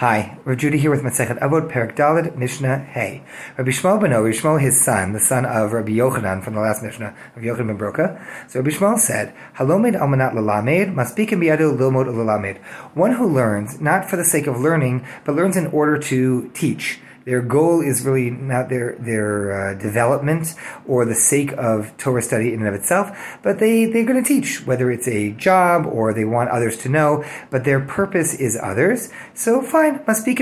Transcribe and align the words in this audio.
Hi, 0.00 0.38
Rav 0.46 0.56
Judah 0.56 0.78
here 0.78 0.90
with 0.90 1.02
Masechet 1.02 1.38
Avot 1.40 1.68
Perak 1.68 1.94
Dalid 1.94 2.34
Mishnah 2.34 2.78
Hey. 2.78 3.22
Rabbi 3.58 3.68
Shmuel 3.68 4.00
Beno, 4.00 4.24
Rabbi 4.24 4.34
Shmuel 4.34 4.58
his 4.58 4.80
son, 4.80 5.12
the 5.12 5.20
son 5.20 5.44
of 5.44 5.74
Rabbi 5.74 5.90
Yochanan 5.90 6.42
from 6.42 6.54
the 6.54 6.60
last 6.60 6.82
Mishnah 6.82 7.14
of 7.36 7.42
Yochanan 7.42 7.66
ben 7.66 7.78
Broka. 7.78 8.50
So 8.50 8.60
Rabbi 8.60 8.70
Shmuel 8.70 8.98
said, 8.98 9.34
Halomed 9.58 10.00
almanat 10.00 10.32
lalamed, 10.32 10.94
maspikim 10.94 11.40
biyadu 11.40 11.76
lilmod 11.76 12.06
lalamed. 12.06 12.56
One 12.94 13.12
who 13.12 13.28
learns, 13.28 13.78
not 13.82 14.08
for 14.08 14.16
the 14.16 14.24
sake 14.24 14.46
of 14.46 14.58
learning, 14.58 15.06
but 15.26 15.34
learns 15.36 15.58
in 15.58 15.66
order 15.66 15.98
to 15.98 16.48
teach. 16.54 16.98
Their 17.30 17.42
goal 17.42 17.80
is 17.80 18.02
really 18.02 18.28
not 18.28 18.70
their 18.70 18.96
their 18.98 19.30
uh, 19.54 19.74
development 19.74 20.56
or 20.84 21.04
the 21.04 21.14
sake 21.14 21.52
of 21.52 21.96
Torah 21.96 22.22
study 22.22 22.52
in 22.52 22.58
and 22.58 22.66
of 22.66 22.74
itself, 22.74 23.06
but 23.40 23.60
they 23.60 23.84
they're 23.84 24.04
going 24.04 24.20
to 24.20 24.26
teach 24.26 24.66
whether 24.66 24.90
it's 24.90 25.06
a 25.06 25.30
job 25.48 25.86
or 25.86 26.12
they 26.12 26.24
want 26.24 26.50
others 26.50 26.76
to 26.78 26.88
know, 26.88 27.24
but 27.48 27.62
their 27.62 27.78
purpose 27.78 28.34
is 28.34 28.58
others. 28.60 29.12
So 29.32 29.62
fine, 29.62 30.02
must 30.08 30.26
be 30.26 30.34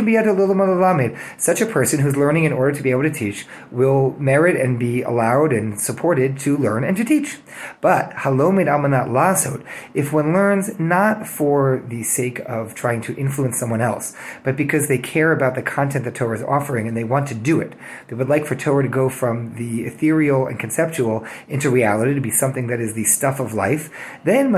Such 1.36 1.60
a 1.60 1.66
person 1.66 2.00
who's 2.00 2.16
learning 2.16 2.44
in 2.44 2.54
order 2.54 2.74
to 2.74 2.82
be 2.82 2.90
able 2.90 3.02
to 3.02 3.10
teach 3.10 3.44
will 3.70 4.16
merit 4.18 4.56
and 4.56 4.78
be 4.78 5.02
allowed 5.02 5.52
and 5.52 5.78
supported 5.78 6.38
to 6.38 6.56
learn 6.56 6.84
and 6.84 6.96
to 6.96 7.04
teach. 7.04 7.36
But 7.82 8.12
halomid 8.24 8.64
almanat 8.64 9.08
lasod, 9.10 9.62
if 9.92 10.14
one 10.14 10.32
learns 10.32 10.78
not 10.80 11.26
for 11.26 11.84
the 11.86 12.02
sake 12.02 12.40
of 12.46 12.74
trying 12.74 13.02
to 13.02 13.14
influence 13.16 13.58
someone 13.58 13.82
else, 13.82 14.16
but 14.42 14.56
because 14.56 14.88
they 14.88 14.96
care 14.96 15.32
about 15.32 15.54
the 15.54 15.60
content 15.60 16.06
that 16.06 16.14
Torah 16.14 16.38
is 16.38 16.42
offering 16.42 16.77
and 16.86 16.96
they 16.96 17.04
want 17.04 17.26
to 17.28 17.34
do 17.34 17.60
it. 17.60 17.72
They 18.08 18.14
would 18.14 18.28
like 18.28 18.46
for 18.46 18.54
Torah 18.54 18.82
to 18.82 18.88
go 18.88 19.08
from 19.08 19.54
the 19.56 19.82
ethereal 19.82 20.46
and 20.46 20.58
conceptual 20.58 21.26
into 21.48 21.70
reality, 21.70 22.14
to 22.14 22.20
be 22.20 22.30
something 22.30 22.66
that 22.68 22.80
is 22.80 22.94
the 22.94 23.04
stuff 23.04 23.40
of 23.40 23.54
life. 23.54 23.90
Then. 24.24 24.52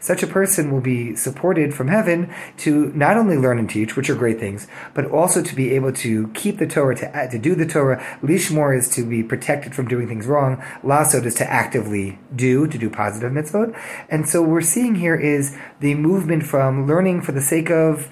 Such 0.00 0.22
a 0.22 0.26
person 0.26 0.70
will 0.70 0.80
be 0.80 1.16
supported 1.16 1.74
from 1.74 1.88
heaven 1.88 2.32
to 2.58 2.92
not 2.92 3.16
only 3.16 3.36
learn 3.36 3.58
and 3.58 3.68
teach, 3.68 3.96
which 3.96 4.10
are 4.10 4.14
great 4.14 4.38
things, 4.38 4.66
but 4.94 5.06
also 5.06 5.42
to 5.42 5.54
be 5.54 5.72
able 5.72 5.92
to 5.92 6.28
keep 6.28 6.58
the 6.58 6.66
Torah, 6.66 6.96
to, 6.96 7.28
to 7.30 7.38
do 7.38 7.54
the 7.54 7.66
Torah. 7.66 8.02
Lishmor 8.22 8.76
is 8.76 8.88
to 8.90 9.04
be 9.04 9.22
protected 9.22 9.74
from 9.74 9.88
doing 9.88 10.08
things 10.08 10.26
wrong. 10.26 10.62
Lasod 10.82 11.24
is 11.24 11.34
to 11.36 11.50
actively 11.50 12.18
do, 12.34 12.66
to 12.66 12.78
do 12.78 12.90
positive 12.90 13.32
mitzvot. 13.32 13.78
And 14.08 14.28
so 14.28 14.42
we're 14.42 14.60
seeing 14.60 14.96
here 14.96 15.16
is 15.16 15.56
the 15.80 15.94
movement 15.94 16.44
from 16.44 16.86
learning 16.86 17.22
for 17.22 17.32
the 17.32 17.40
sake 17.40 17.70
of 17.70 18.10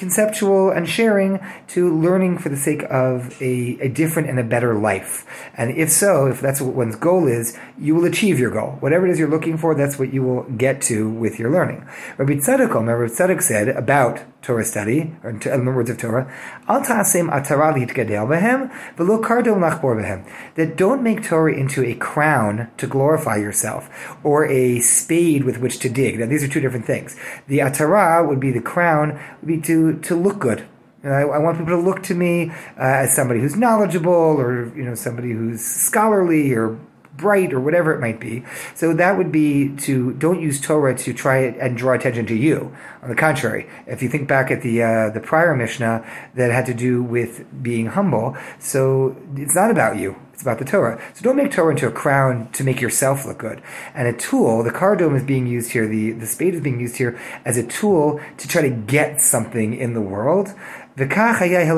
conceptual 0.00 0.70
and 0.70 0.88
sharing 0.88 1.38
to 1.68 1.94
learning 1.94 2.38
for 2.38 2.48
the 2.48 2.56
sake 2.56 2.82
of 2.90 3.40
a, 3.42 3.78
a 3.80 3.88
different 3.88 4.30
and 4.30 4.38
a 4.38 4.42
better 4.42 4.74
life. 4.74 5.26
And 5.54 5.76
if 5.76 5.90
so, 5.90 6.26
if 6.26 6.40
that's 6.40 6.60
what 6.60 6.74
one's 6.74 6.96
goal 6.96 7.28
is, 7.28 7.56
you 7.78 7.94
will 7.94 8.06
achieve 8.06 8.38
your 8.40 8.50
goal. 8.50 8.78
Whatever 8.80 9.06
it 9.06 9.10
is 9.10 9.18
you're 9.18 9.28
looking 9.28 9.58
for, 9.58 9.74
that's 9.74 9.98
what 9.98 10.12
you 10.12 10.22
will 10.22 10.44
get 10.44 10.80
to 10.82 11.10
with 11.10 11.38
your 11.38 11.50
learning. 11.50 11.86
Rabbi 12.16 12.32
Tzadok, 12.32 12.74
remember 12.74 13.08
Tzadok 13.08 13.42
said 13.42 13.68
about 13.68 14.20
Torah 14.42 14.64
study, 14.64 15.12
or 15.22 15.30
in 15.30 15.64
the 15.64 15.70
words 15.70 15.90
of 15.90 15.98
Torah, 15.98 16.32
Al 16.66 16.80
litgadel 16.80 18.26
behem, 18.26 18.70
behem. 18.96 20.54
That 20.54 20.76
don't 20.76 21.02
make 21.02 21.24
Torah 21.24 21.52
into 21.54 21.84
a 21.84 21.94
crown 21.94 22.70
to 22.78 22.86
glorify 22.86 23.36
yourself, 23.36 23.90
or 24.24 24.46
a 24.46 24.80
spade 24.80 25.44
with 25.44 25.58
which 25.58 25.78
to 25.80 25.90
dig. 25.90 26.18
Now 26.18 26.26
these 26.26 26.42
are 26.42 26.48
two 26.48 26.60
different 26.60 26.86
things. 26.86 27.16
The 27.48 27.58
atara 27.58 28.26
would 28.26 28.40
be 28.40 28.50
the 28.50 28.62
crown, 28.62 29.20
would 29.42 29.46
be 29.46 29.60
to, 29.62 29.98
to 30.00 30.16
look 30.16 30.38
good. 30.38 30.66
I, 31.02 31.22
I, 31.22 31.38
want 31.38 31.58
people 31.58 31.76
to 31.76 31.82
look 31.82 32.02
to 32.04 32.14
me 32.14 32.50
uh, 32.50 33.04
as 33.04 33.14
somebody 33.14 33.40
who's 33.40 33.56
knowledgeable, 33.56 34.12
or 34.12 34.70
you 34.76 34.84
know, 34.84 34.94
somebody 34.94 35.32
who's 35.32 35.62
scholarly, 35.62 36.52
or 36.52 36.78
bright 37.16 37.52
or 37.52 37.60
whatever 37.60 37.92
it 37.92 38.00
might 38.00 38.20
be. 38.20 38.44
So 38.74 38.94
that 38.94 39.16
would 39.16 39.32
be 39.32 39.74
to 39.78 40.12
don't 40.14 40.40
use 40.40 40.60
Torah 40.60 40.96
to 40.98 41.12
try 41.12 41.38
and 41.38 41.76
draw 41.76 41.94
attention 41.94 42.26
to 42.26 42.34
you. 42.34 42.74
On 43.02 43.08
the 43.08 43.14
contrary, 43.14 43.68
if 43.86 44.02
you 44.02 44.08
think 44.08 44.28
back 44.28 44.50
at 44.50 44.62
the 44.62 44.82
uh, 44.82 45.10
the 45.10 45.20
prior 45.20 45.54
Mishnah 45.56 46.04
that 46.34 46.50
had 46.50 46.66
to 46.66 46.74
do 46.74 47.02
with 47.02 47.62
being 47.62 47.86
humble, 47.86 48.36
so 48.58 49.16
it's 49.36 49.54
not 49.54 49.70
about 49.70 49.96
you. 49.96 50.16
It's 50.40 50.46
about 50.46 50.58
the 50.58 50.64
Torah. 50.64 50.98
So 51.12 51.22
don't 51.22 51.36
make 51.36 51.52
Torah 51.52 51.72
into 51.72 51.86
a 51.86 51.92
crown 51.92 52.50
to 52.52 52.64
make 52.64 52.80
yourself 52.80 53.26
look 53.26 53.36
good. 53.36 53.60
And 53.94 54.08
a 54.08 54.14
tool, 54.14 54.62
the 54.62 54.70
kardom 54.70 55.14
is 55.14 55.22
being 55.22 55.46
used 55.46 55.72
here, 55.72 55.86
the, 55.86 56.12
the 56.12 56.26
spade 56.26 56.54
is 56.54 56.62
being 56.62 56.80
used 56.80 56.96
here 56.96 57.20
as 57.44 57.58
a 57.58 57.66
tool 57.66 58.18
to 58.38 58.48
try 58.48 58.62
to 58.62 58.70
get 58.70 59.20
something 59.20 59.74
in 59.74 59.92
the 59.92 60.00
world. 60.00 60.54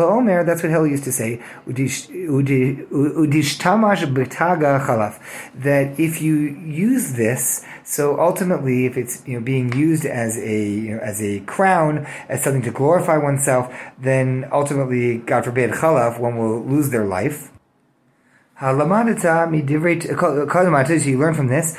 Omer, 0.09 0.45
that's 0.45 0.63
what 0.63 0.71
Hillel 0.71 0.87
used 0.87 1.05
to 1.05 1.13
say, 1.13 1.41
that 5.55 6.01
if 6.01 6.23
you 6.23 6.35
use 6.35 7.13
this, 7.13 7.65
so 7.85 8.19
ultimately 8.19 8.87
if 8.87 8.97
it's 8.97 9.27
you 9.27 9.35
know, 9.35 9.45
being 9.45 9.73
used 9.73 10.05
as 10.05 10.37
a, 10.39 10.69
you 10.69 10.95
know, 10.95 11.01
as 11.01 11.23
a 11.23 11.41
crown, 11.41 12.07
as 12.29 12.43
something 12.43 12.63
to 12.63 12.71
glorify 12.71 13.17
oneself, 13.17 13.75
then 13.99 14.49
ultimately, 14.53 15.19
God 15.19 15.45
forbid, 15.45 15.71
chalaf, 15.73 16.19
one 16.19 16.37
will 16.39 16.65
lose 16.65 16.91
their 16.91 17.05
life. 17.05 17.51
You 18.63 18.69
learn 21.19 21.35
from 21.35 21.49
this 21.49 21.77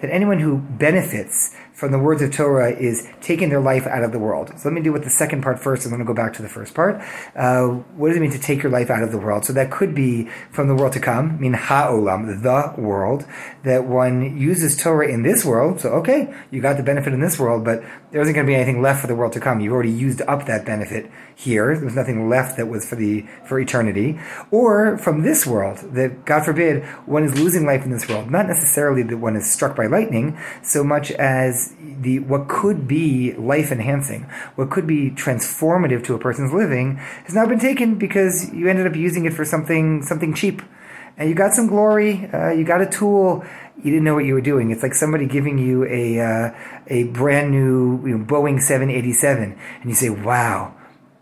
that 0.00 0.10
anyone 0.10 0.38
who 0.40 0.58
benefits 0.58 1.56
from 1.80 1.92
the 1.92 1.98
words 1.98 2.20
of 2.20 2.30
Torah 2.30 2.70
is 2.70 3.08
taking 3.22 3.48
their 3.48 3.58
life 3.58 3.86
out 3.86 4.04
of 4.04 4.12
the 4.12 4.18
world. 4.18 4.52
So 4.58 4.68
let 4.68 4.74
me 4.74 4.82
do 4.82 4.92
with 4.92 5.02
the 5.02 5.08
second 5.08 5.42
part 5.42 5.58
first, 5.58 5.84
and 5.84 5.92
then 5.92 6.02
I'll 6.02 6.06
go 6.06 6.12
back 6.12 6.34
to 6.34 6.42
the 6.42 6.48
first 6.48 6.74
part. 6.74 7.02
Uh, 7.34 7.68
what 7.96 8.08
does 8.08 8.18
it 8.18 8.20
mean 8.20 8.32
to 8.32 8.38
take 8.38 8.62
your 8.62 8.70
life 8.70 8.90
out 8.90 9.02
of 9.02 9.12
the 9.12 9.18
world? 9.18 9.46
So 9.46 9.54
that 9.54 9.70
could 9.70 9.94
be 9.94 10.28
from 10.52 10.68
the 10.68 10.74
world 10.74 10.92
to 10.92 11.00
come, 11.00 11.30
I 11.30 11.38
mean 11.38 11.54
ha'olam, 11.54 12.42
the 12.42 12.80
world, 12.80 13.24
that 13.62 13.86
one 13.86 14.36
uses 14.36 14.76
Torah 14.76 15.08
in 15.08 15.22
this 15.22 15.42
world. 15.42 15.80
So 15.80 15.88
okay, 16.00 16.34
you 16.50 16.60
got 16.60 16.76
the 16.76 16.82
benefit 16.82 17.14
in 17.14 17.20
this 17.20 17.38
world, 17.38 17.64
but 17.64 17.82
there 18.10 18.20
isn't 18.20 18.34
going 18.34 18.44
to 18.44 18.50
be 18.50 18.54
anything 18.54 18.82
left 18.82 19.00
for 19.00 19.06
the 19.06 19.14
world 19.14 19.32
to 19.32 19.40
come. 19.40 19.60
You've 19.60 19.72
already 19.72 19.90
used 19.90 20.20
up 20.22 20.44
that 20.46 20.66
benefit 20.66 21.10
here. 21.34 21.74
There's 21.74 21.96
nothing 21.96 22.28
left 22.28 22.58
that 22.58 22.68
was 22.68 22.86
for 22.86 22.96
the 22.96 23.24
for 23.46 23.58
eternity. 23.58 24.20
Or 24.50 24.98
from 24.98 25.22
this 25.22 25.46
world, 25.46 25.78
that 25.94 26.26
God 26.26 26.44
forbid 26.44 26.84
one 27.06 27.24
is 27.24 27.38
losing 27.38 27.64
life 27.64 27.84
in 27.84 27.90
this 27.90 28.06
world. 28.06 28.30
Not 28.30 28.46
necessarily 28.46 29.02
that 29.04 29.16
one 29.16 29.34
is 29.34 29.50
struck 29.50 29.76
by 29.76 29.86
lightning, 29.86 30.38
so 30.62 30.84
much 30.84 31.10
as 31.12 31.69
the 31.78 32.18
what 32.20 32.48
could 32.48 32.86
be 32.86 33.32
life 33.34 33.70
enhancing, 33.72 34.22
what 34.54 34.70
could 34.70 34.86
be 34.86 35.10
transformative 35.10 36.04
to 36.04 36.14
a 36.14 36.18
person's 36.18 36.52
living, 36.52 36.96
has 37.24 37.34
now 37.34 37.46
been 37.46 37.58
taken 37.58 37.96
because 37.96 38.52
you 38.52 38.68
ended 38.68 38.86
up 38.86 38.96
using 38.96 39.24
it 39.24 39.32
for 39.32 39.44
something 39.44 40.02
something 40.02 40.34
cheap, 40.34 40.62
and 41.16 41.28
you 41.28 41.34
got 41.34 41.52
some 41.52 41.66
glory, 41.66 42.28
uh, 42.32 42.50
you 42.50 42.64
got 42.64 42.80
a 42.80 42.86
tool, 42.86 43.44
you 43.76 43.90
didn't 43.90 44.04
know 44.04 44.14
what 44.14 44.24
you 44.24 44.34
were 44.34 44.40
doing. 44.40 44.70
It's 44.70 44.82
like 44.82 44.94
somebody 44.94 45.26
giving 45.26 45.58
you 45.58 45.84
a 45.86 46.20
uh, 46.20 46.50
a 46.86 47.04
brand 47.04 47.50
new 47.50 48.06
you 48.06 48.18
know, 48.18 48.24
Boeing 48.24 48.60
787, 48.60 49.58
and 49.80 49.90
you 49.90 49.94
say, 49.94 50.10
"Wow, 50.10 50.74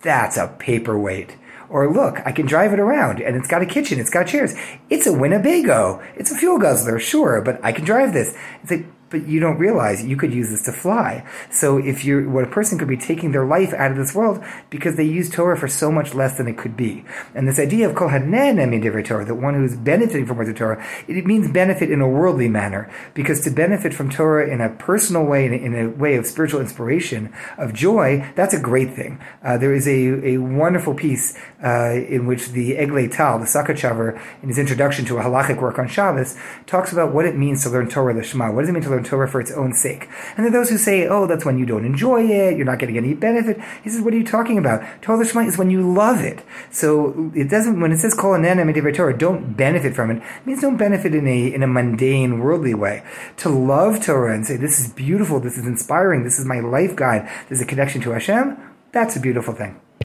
that's 0.03 0.36
a 0.36 0.48
paperweight." 0.59 1.36
Or 1.70 1.92
look, 1.92 2.20
I 2.25 2.32
can 2.32 2.47
drive 2.47 2.72
it 2.72 2.80
around 2.80 3.20
and 3.20 3.36
it's 3.36 3.47
got 3.47 3.60
a 3.60 3.66
kitchen, 3.66 4.00
it's 4.00 4.10
got 4.10 4.26
chairs. 4.26 4.54
It's 4.88 5.06
a 5.06 5.12
Winnebago. 5.12 6.03
It's 6.16 6.30
a 6.30 6.34
fuel 6.34 6.59
guzzler, 6.59 6.98
sure, 6.98 7.42
but 7.42 7.62
I 7.62 7.72
can 7.72 7.84
drive 7.84 8.15
this. 8.15 8.34
It's 8.62 8.70
like, 8.70 8.86
but 9.11 9.27
you 9.27 9.41
don't 9.41 9.59
realize 9.59 10.05
you 10.05 10.17
could 10.17 10.33
use 10.33 10.51
this 10.51 10.63
to 10.63 10.73
fly. 10.73 11.27
So 11.51 11.79
if 11.79 12.05
you're, 12.05 12.29
what 12.29 12.45
a 12.45 12.49
person 12.49 12.79
could 12.79 12.89
be 12.89 12.97
taking 12.97 13.33
their 13.33 13.47
life 13.47 13.73
out 13.75 13.91
of 13.91 13.97
this 13.97 14.15
world 14.15 14.43
because 14.71 14.97
they 14.97 15.05
use 15.05 15.31
Torah 15.31 15.57
for 15.57 15.69
so 15.69 15.91
much 15.91 16.15
less 16.15 16.37
than 16.37 16.49
it 16.49 16.59
could 16.59 16.77
be. 16.77 17.05
And 17.35 17.49
this 17.49 17.59
idea 17.59 17.89
of 17.89 17.95
kol 17.95 18.09
hanen 18.09 19.05
Torah, 19.05 19.25
that 19.25 19.35
one 19.35 19.55
who's 19.55 19.77
benefiting 19.77 20.27
from 20.27 20.37
words 20.37 20.51
of 20.51 20.57
Torah, 20.57 20.85
it 21.07 21.27
means 21.27 21.51
benefit 21.51 21.91
in 21.91 22.01
a 22.01 22.09
worldly 22.09 22.49
manner. 22.49 22.91
Because 23.15 23.41
to 23.43 23.51
benefit 23.51 23.95
from 23.95 24.11
Torah 24.11 24.53
in 24.53 24.61
a 24.61 24.71
personal 24.71 25.25
way, 25.25 25.47
in 25.47 25.53
a, 25.53 25.57
in 25.57 25.75
a 25.75 25.89
way 25.89 26.17
of 26.17 26.27
spiritual 26.27 26.61
inspiration, 26.61 27.33
of 27.57 27.73
joy, 27.73 28.31
that's 28.35 28.55
a 28.55 28.61
great 28.61 28.95
thing. 28.95 29.21
Uh, 29.43 29.59
there 29.59 29.75
is 29.75 29.87
a, 29.87 30.35
a 30.35 30.39
wonderful 30.39 30.95
piece 30.95 31.39
uh, 31.63 31.93
in 31.93 32.27
which 32.27 32.51
the 32.51 32.73
Eglei 32.73 33.11
Tal, 33.11 33.39
the 33.39 33.47
Sochatchover, 33.47 34.21
in 34.43 34.49
his 34.49 34.59
introduction 34.59 35.05
to 35.07 35.19
a 35.19 35.23
halachic 35.23 35.61
work 35.61 35.79
on 35.79 35.89
Shabbos, 35.89 36.37
talks 36.67 36.93
about 36.93 37.13
what 37.13 37.25
it 37.25 37.37
means 37.37 37.63
to 37.63 37.71
learn 37.71 37.89
Torah 37.89 38.15
Lishma. 38.15 38.53
What 38.53 38.63
does 38.63 38.71
it 38.71 38.73
mean 38.73 38.83
to 38.83 38.91
learn 38.91 38.97
Torah 39.03 39.28
for 39.28 39.41
its 39.41 39.50
own 39.50 39.72
sake. 39.72 40.09
And 40.36 40.44
there 40.44 40.48
are 40.48 40.50
those 40.50 40.70
who 40.70 40.78
say, 40.78 41.06
oh, 41.06 41.26
that's 41.26 41.45
when 41.45 41.59
you 41.59 41.66
don't 41.66 41.84
enjoy 41.84 42.24
it, 42.24 42.56
you're 42.56 42.66
not 42.66 42.78
getting 42.78 42.97
any 42.97 43.15
benefit. 43.15 43.60
He 43.83 43.91
says, 43.91 44.00
what 44.00 44.15
are 44.15 44.16
you 44.16 44.24
talking 44.24 44.59
about? 44.59 44.83
Torah 45.03 45.24
Lishma 45.24 45.47
is 45.47 45.59
when 45.59 45.71
you 45.71 45.92
love 45.92 46.22
it. 46.22 46.45
So 46.71 47.33
it 47.34 47.48
doesn't, 47.48 47.80
when 47.80 47.92
it 47.92 47.98
says 47.98 48.15
kol 48.15 48.33
anana 48.33 48.95
Torah, 48.95 49.16
don't 49.16 49.56
benefit 49.56 49.95
from 49.95 50.10
it, 50.10 50.16
it 50.18 50.47
means 50.47 50.60
don't 50.60 50.77
benefit 50.77 51.15
in 51.15 51.27
a, 51.27 51.53
in 51.53 51.62
a 51.62 51.66
mundane, 51.66 52.41
worldly 52.41 52.74
way. 52.74 53.03
To 53.39 53.48
love 53.48 54.04
Torah 54.04 54.34
and 54.34 54.47
say, 54.47 54.56
this 54.56 54.80
is 54.80 54.92
beautiful, 54.92 55.41
this 55.41 55.59
is 55.59 55.66
inspiring, 55.66 56.24
this 56.24 56.39
is 56.39 56.44
my 56.44 56.60
life 56.60 56.97
guide, 56.97 57.28
there's 57.48 57.60
a 57.60 57.66
connection 57.66 58.01
to 58.03 58.10
Hashem, 58.10 58.56
that's 58.92 59.16
a 59.16 59.21
beautiful 59.21 59.54
thing. 59.54 59.80